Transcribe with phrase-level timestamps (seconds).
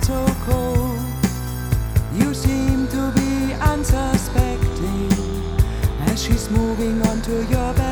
[0.00, 0.98] so cold.
[2.14, 5.12] You seem to be unsuspecting
[6.06, 7.91] as she's moving on to your bedroom.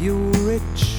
[0.00, 0.93] You rich.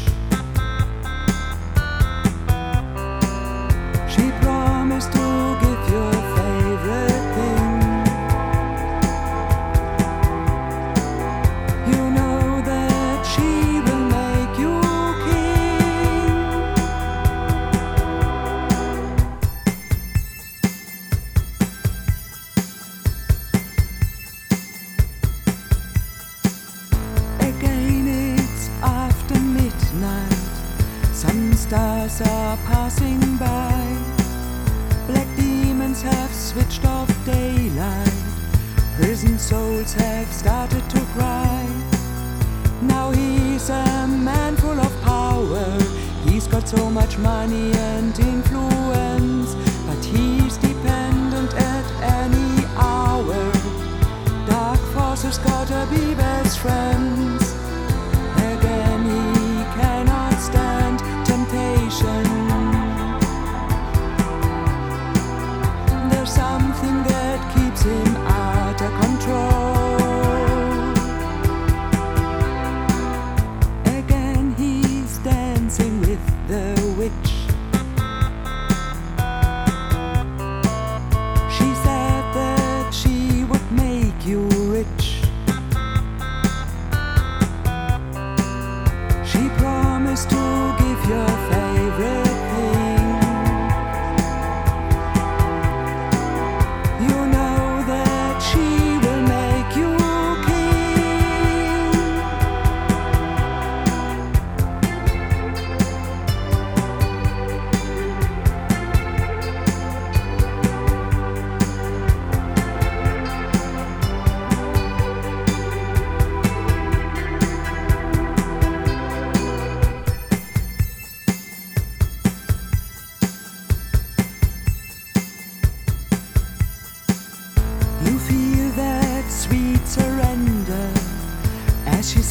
[31.68, 33.74] Stars are passing by.
[35.08, 38.20] Black demons have switched off daylight.
[38.98, 41.66] Prison souls have started to cry.
[42.84, 45.66] Now he's a man full of power.
[46.28, 49.56] He's got so much money and influence,
[49.88, 51.88] but he's dependent at
[52.22, 53.42] any hour.
[54.46, 57.45] Dark forces gotta be best friends.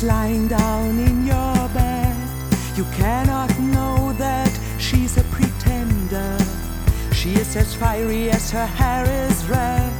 [0.04, 2.16] Lying down in your bed.
[2.76, 6.36] You cannot know that she's a pretender.
[7.12, 9.92] She is as fiery as her hair is red.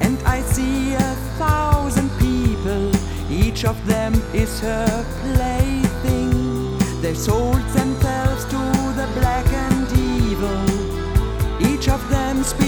[0.00, 2.92] And I see a thousand people,
[3.30, 6.78] each of them is her plaything.
[7.00, 8.60] They sold themselves to
[9.00, 9.86] the black and
[10.20, 10.64] evil.
[11.70, 12.63] Each of them's been